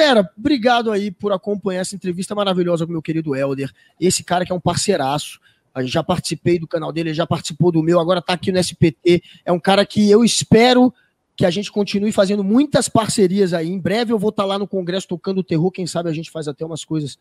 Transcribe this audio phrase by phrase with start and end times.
[0.00, 3.70] Galera, obrigado aí por acompanhar essa entrevista maravilhosa com meu querido Helder.
[4.00, 5.38] Esse cara que é um parceiraço.
[5.84, 9.22] Já participei do canal dele, já participou do meu, agora tá aqui no SPT.
[9.44, 10.90] É um cara que eu espero
[11.36, 13.68] que a gente continue fazendo muitas parcerias aí.
[13.68, 15.70] Em breve eu vou estar tá lá no Congresso tocando terror.
[15.70, 17.18] Quem sabe a gente faz até umas coisas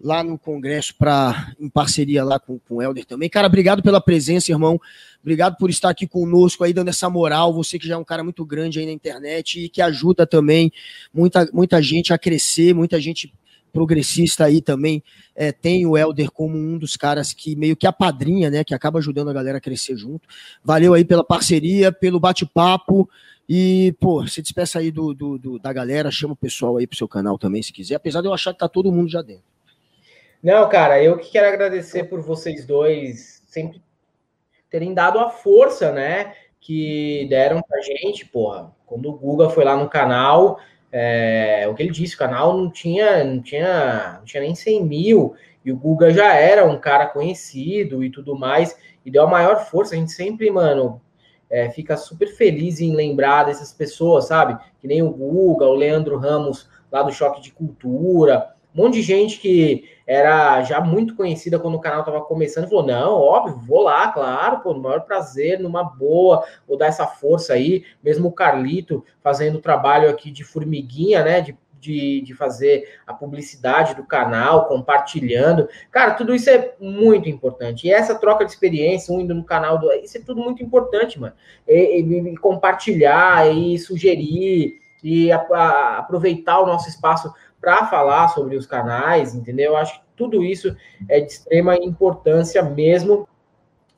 [0.00, 3.28] lá no Congresso para em parceria lá com, com o Helder também.
[3.28, 4.80] Cara, obrigado pela presença, irmão.
[5.20, 7.52] Obrigado por estar aqui conosco aí, dando essa moral.
[7.52, 10.72] Você que já é um cara muito grande aí na internet e que ajuda também
[11.12, 13.32] muita, muita gente a crescer, muita gente
[13.70, 15.02] progressista aí também
[15.34, 18.64] é, tem o Helder como um dos caras que meio que apadrinha, né?
[18.64, 20.28] Que acaba ajudando a galera a crescer junto.
[20.64, 23.08] Valeu aí pela parceria, pelo bate-papo.
[23.48, 26.96] E, pô, se despeça aí do, do, do, da galera, chama o pessoal aí pro
[26.96, 27.96] seu canal também, se quiser.
[27.96, 29.42] Apesar de eu achar que tá todo mundo já dentro.
[30.42, 33.82] Não, cara, eu que quero agradecer por vocês dois sempre
[34.70, 36.34] terem dado a força, né?
[36.58, 38.74] Que deram pra gente, porra.
[38.86, 40.58] Quando o Guga foi lá no canal,
[40.90, 44.84] é, o que ele disse, o canal não tinha, não tinha, não tinha nem 100
[44.84, 49.30] mil, e o Guga já era um cara conhecido e tudo mais, e deu a
[49.30, 49.94] maior força.
[49.94, 51.02] A gente sempre, mano,
[51.50, 54.58] é, fica super feliz em lembrar dessas pessoas, sabe?
[54.80, 59.02] Que nem o Guga, o Leandro Ramos lá do Choque de Cultura, um monte de
[59.02, 63.82] gente que era já muito conhecida quando o canal estava começando, falou: não, óbvio, vou
[63.82, 67.84] lá, claro, pô, no maior prazer, numa boa, vou dar essa força aí.
[68.02, 71.40] Mesmo o Carlito fazendo trabalho aqui de formiguinha, né?
[71.40, 75.68] De, de, de fazer a publicidade do canal, compartilhando.
[75.90, 77.86] Cara, tudo isso é muito importante.
[77.86, 79.90] E essa troca de experiência, um indo no canal do.
[79.92, 81.34] Isso é tudo muito importante, mano.
[81.66, 88.28] E, e, e compartilhar e sugerir e a, a, aproveitar o nosso espaço para falar
[88.28, 89.72] sobre os canais, entendeu?
[89.72, 90.76] Eu acho que tudo isso
[91.08, 93.28] é de extrema importância mesmo.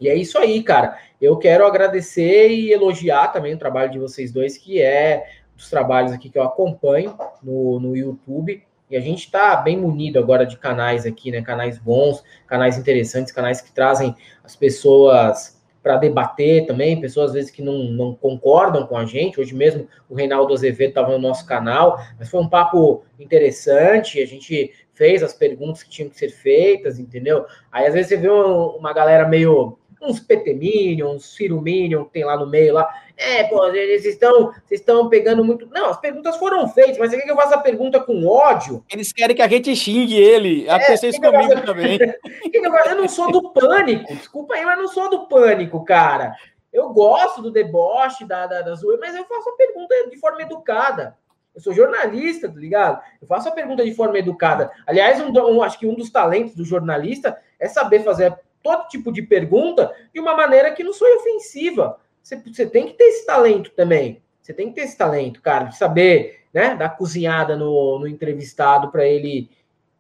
[0.01, 0.99] E é isso aí, cara.
[1.21, 5.25] Eu quero agradecer e elogiar também o trabalho de vocês dois, que é
[5.57, 8.63] dos trabalhos aqui que eu acompanho no, no YouTube.
[8.91, 11.41] E a gente está bem munido agora de canais aqui, né?
[11.41, 14.15] Canais bons, canais interessantes, canais que trazem
[14.45, 19.41] as pessoas para debater também, pessoas às vezes que não, não concordam com a gente.
[19.41, 24.23] Hoje mesmo o Reinaldo Azevedo estava no nosso canal, mas foi um papo interessante.
[24.23, 27.45] A gente fez as perguntas que tinham que ser feitas, entendeu?
[27.71, 32.13] Aí às vezes você vê uma galera meio uns PT Minion, uns Ciro Minion, que
[32.13, 32.89] tem lá no meio lá.
[33.17, 35.67] É, pô, eles estão, vocês estão pegando muito.
[35.67, 38.85] Não, as perguntas foram feitas, mas você quer que eu faça a pergunta com ódio?
[38.93, 40.67] Eles querem que a gente xingue ele.
[40.67, 41.99] É, Aconteceu isso comigo também.
[42.53, 46.35] eu não sou do pânico, desculpa aí, mas não sou do pânico, cara.
[46.73, 50.43] Eu gosto do deboche, da, da, da zoeira, mas eu faço a pergunta de forma
[50.43, 51.17] educada.
[51.55, 53.03] Eu sou jornalista, tá ligado?
[53.21, 54.71] Eu faço a pergunta de forma educada.
[54.87, 59.13] Aliás, um, um, acho que um dos talentos do jornalista é saber fazer todo tipo
[59.13, 61.99] de pergunta de uma maneira que não soe ofensiva.
[62.23, 64.23] Você, você tem que ter esse talento também.
[64.41, 68.91] Você tem que ter esse talento, cara, de saber, né, dar cozinhada no, no entrevistado
[68.91, 69.51] para ele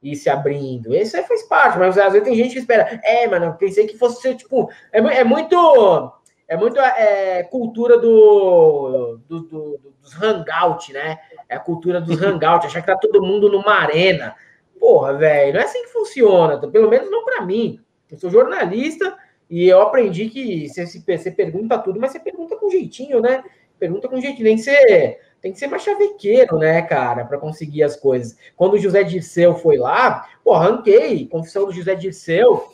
[0.02, 0.94] ir se abrindo.
[0.94, 3.00] Isso aí faz parte, mas às vezes tem gente que espera.
[3.04, 4.70] É, mano, eu pensei que fosse ser, tipo.
[4.92, 6.12] É, é muito.
[6.48, 11.18] É muito é, cultura do, do, do, dos hangout, né?
[11.48, 14.34] É a cultura dos hangout, achar que tá todo mundo numa arena.
[14.78, 17.80] Porra, velho, não é assim que funciona, pelo menos não para mim.
[18.12, 19.16] Eu sou jornalista
[19.48, 23.42] e eu aprendi que você, você pergunta tudo, mas você pergunta com jeitinho, né?
[23.78, 24.44] Pergunta com jeitinho.
[24.44, 28.36] Tem que ser, tem que ser mais chavequeiro, né, cara, para conseguir as coisas.
[28.54, 32.70] Quando o José Dirceu foi lá, pô, arranquei, confissão do José Dirceu,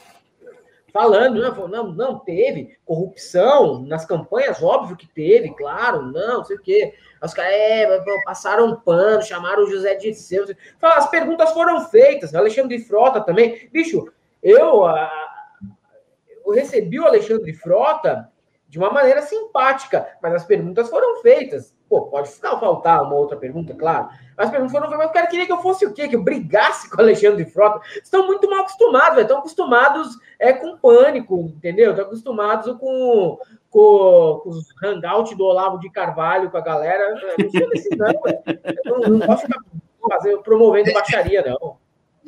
[0.93, 6.61] falando, não, não, não teve corrupção nas campanhas, óbvio que teve, claro, não, sei o
[6.61, 6.95] quê.
[7.23, 10.47] Os caras é, passaram pano, chamaram o José Dirceu.
[10.83, 13.69] As perguntas foram feitas, Alexandre de Frota também.
[13.73, 14.13] Bicho,
[14.43, 14.87] eu,
[16.49, 18.31] eu recebi o Alexandre Frota
[18.69, 21.75] de uma maneira simpática, mas as perguntas foram feitas.
[21.89, 24.11] Pô, pode faltar uma outra pergunta, claro.
[24.37, 26.07] As perguntas foram feitas, mas o cara queria que eu fosse o quê?
[26.07, 27.81] Que eu brigasse com o Alexandre Frota.
[28.03, 31.91] Estão muito mal acostumados, estão acostumados é, com pânico, entendeu?
[31.91, 33.39] Estão acostumados com,
[33.71, 37.05] com, com os hangouts do Olavo de Carvalho, com a galera.
[37.39, 39.61] Eu não desse, não, não, não posso ficar
[40.11, 41.78] fazer, promovendo baixaria, não.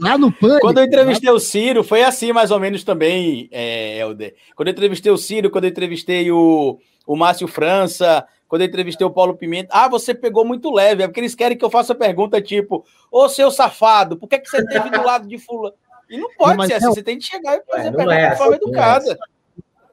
[0.01, 0.61] Lá no Pânico.
[0.61, 4.35] Quando eu entrevistei o Ciro, foi assim mais ou menos também, é, Helder.
[4.57, 9.07] Quando eu entrevistei o Ciro, quando eu entrevistei o, o Márcio França, quando eu entrevistei
[9.07, 9.69] o Paulo Pimenta.
[9.71, 13.29] Ah, você pegou muito leve, é porque eles querem que eu faça pergunta tipo: Ô
[13.29, 15.75] seu safado, por que, que você teve do lado de Fulano?
[16.09, 18.31] E não pode não, ser assim, você tem que chegar e fazer é, pergunta é,
[18.31, 19.13] de forma educada.
[19.13, 19.17] É.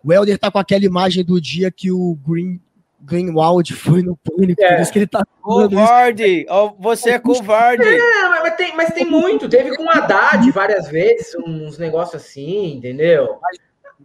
[0.03, 2.60] O Helder tá com aquela imagem do dia que o Green
[3.00, 4.75] Greenwald foi no pânico, é.
[4.75, 5.24] por isso que ele tá.
[5.42, 6.45] Covarde!
[6.50, 7.83] Oh, você é covarde!
[7.83, 9.49] É, mas, tem, mas tem muito.
[9.49, 13.39] Teve com o Haddad várias vezes, uns negócios assim, entendeu?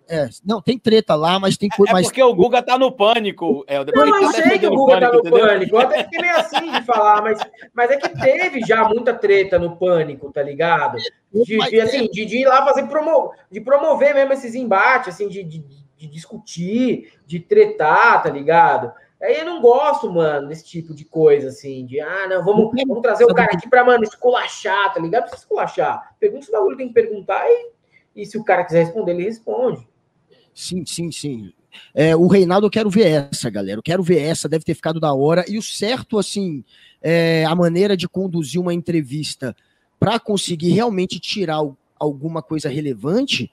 [0.08, 1.96] É, não, tem treta lá, mas tem coisa.
[1.96, 3.64] É, é porque o Guga tá no pânico.
[3.66, 5.76] É, não, eu tá sei que o Guga pânico, tá no pânico.
[5.76, 7.40] Eu até fiquei meio assim de falar, mas,
[7.72, 10.98] mas é que teve já muita treta no pânico, tá ligado?
[11.32, 15.28] De, de assim, de, de, ir lá fazer promo, de promover mesmo esses embates, assim,
[15.28, 15.64] de, de,
[15.96, 18.92] de discutir, de tretar, tá ligado?
[19.22, 23.02] Aí eu não gosto, mano, desse tipo de coisa, assim, de ah, não, vamos, vamos
[23.02, 25.22] trazer o cara aqui pra, mano, esculachar, tá ligado?
[25.22, 26.16] Precisa esculachar.
[26.18, 27.70] Pergunta se o bagulho tem que perguntar e,
[28.16, 29.86] e se o cara quiser responder, ele responde.
[30.52, 31.52] Sim, sim, sim.
[31.94, 33.78] É, o Reinaldo, eu quero ver essa, galera.
[33.78, 35.44] Eu quero ver essa, deve ter ficado da hora.
[35.48, 36.64] E o certo, assim,
[37.00, 39.54] é, a maneira de conduzir uma entrevista
[40.00, 41.60] para conseguir realmente tirar
[41.96, 43.50] alguma coisa relevante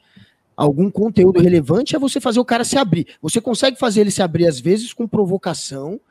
[0.59, 3.07] algum conteúdo relevante, é você fazer o cara se abrir.
[3.21, 6.01] Você consegue fazer ele se abrir, às vezes, com provocação,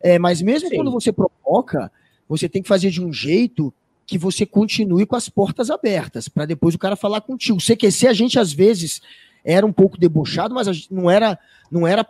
[0.00, 0.76] é, mas mesmo Sim.
[0.76, 1.92] quando você provoca,
[2.26, 3.72] você tem que fazer de um jeito
[4.06, 7.58] que você continue com as portas abertas, para depois o cara falar contigo.
[7.58, 9.02] O CQC, a gente, às vezes,
[9.44, 11.38] era um pouco debochado, mas não era,
[11.70, 12.06] não era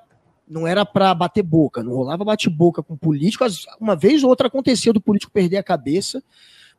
[0.48, 3.44] não era para bater boca, não rolava bate-boca com político.
[3.78, 6.22] Uma vez ou outra aconteceu do político perder a cabeça,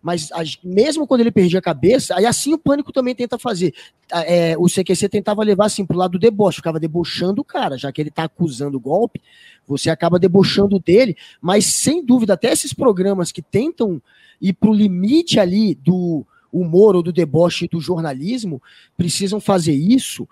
[0.02, 0.30] mas
[0.64, 3.74] mesmo quando ele perdia a cabeça, aí assim o pânico também tenta fazer.
[4.12, 7.92] É, o CQC tentava levar assim pro lado do deboche, ficava debochando o cara, já
[7.92, 9.22] que ele tá acusando o golpe,
[9.68, 14.02] você acaba debochando dele, mas sem dúvida, até esses programas que tentam
[14.42, 18.62] ir pro limite ali do humor ou do deboche do jornalismo,
[18.98, 20.28] precisam fazer isso,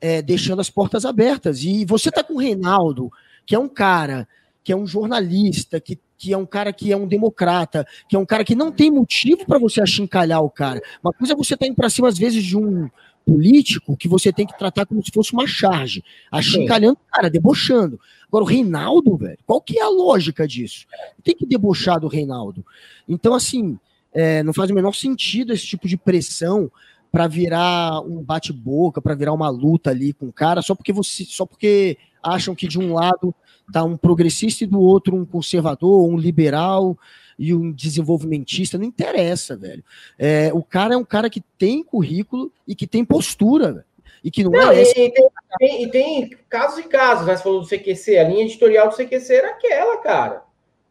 [0.00, 1.62] é, deixando as portas abertas.
[1.64, 3.10] E você tá com o Reinaldo,
[3.44, 4.28] que é um cara
[4.62, 8.18] que é um jornalista, que que é um cara que é um democrata, que é
[8.18, 10.80] um cara que não tem motivo para você achincalhar o cara.
[11.02, 12.88] Uma coisa é você estar tá indo para cima, às vezes, de um
[13.26, 17.98] político que você tem que tratar como se fosse uma charge, achincalhando o cara, debochando.
[18.28, 20.86] Agora, o Reinaldo, velho, qual que é a lógica disso?
[21.24, 22.64] Tem que debochar do Reinaldo.
[23.08, 23.78] Então, assim,
[24.14, 26.70] é, não faz o menor sentido esse tipo de pressão
[27.10, 31.24] para virar um bate-boca, para virar uma luta ali com o cara, só porque você,
[31.24, 33.34] só porque acham que de um lado
[33.72, 36.96] tá um progressista e do outro um conservador, um liberal
[37.38, 39.84] e um desenvolvimentista, não interessa, velho.
[40.18, 43.84] É, o cara é um cara que tem currículo e que tem postura, velho.
[44.24, 44.82] E que não, não é.
[44.82, 45.12] E, tem,
[45.58, 47.36] tem, e tem casos e casos, né?
[47.36, 50.42] Você falou do CQC, a linha editorial do CQC era aquela, cara.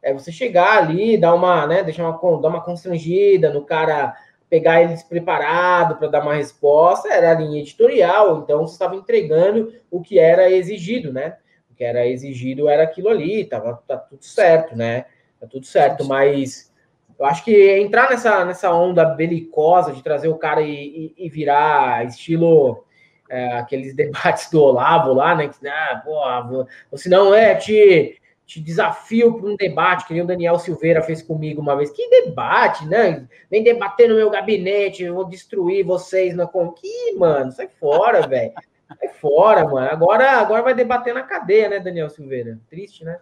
[0.02, 4.16] É você chegar ali, dar uma, né, deixar uma, dar uma constrangida no cara,
[4.50, 9.74] pegar ele despreparado para dar uma resposta, era a linha editorial, então você estava entregando
[9.90, 11.36] o que era exigido, né?
[11.76, 15.06] que era exigido era aquilo ali, tava tá tudo certo, né?
[15.40, 16.74] Tá tudo certo, mas
[17.20, 21.30] eu acho que entrar nessa, nessa onda belicosa de trazer o cara e, e, e
[21.30, 22.84] virar estilo
[23.30, 25.50] é, aqueles debates do Olavo lá, né?
[25.50, 30.22] Que, ah, porra, ou se não é, te, te desafio para um debate, que nem
[30.22, 31.90] o Daniel Silveira fez comigo uma vez.
[31.92, 33.28] Que debate, né?
[33.50, 38.54] Vem debater no meu gabinete, eu vou destruir vocês na conquista, mano, sai fora, velho.
[38.88, 39.90] Sai fora, mano.
[39.90, 42.60] Agora, agora vai debater na cadeia, né, Daniel Silveira?
[42.70, 43.20] Triste, né?